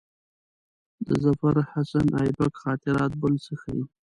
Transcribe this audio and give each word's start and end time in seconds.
د 1.05 1.09
ظفرحسن 1.23 2.07
آیبک 2.21 2.53
خاطرات 2.63 3.11
بل 3.21 3.33
څه 3.45 3.53
ښيي. 3.61 3.83